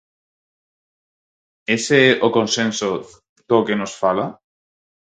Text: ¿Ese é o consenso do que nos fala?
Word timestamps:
¿Ese 1.77 1.97
é 2.09 2.11
o 2.27 2.29
consenso 2.37 2.89
do 3.49 3.57
que 3.65 3.79
nos 3.79 3.93
fala? 4.01 4.27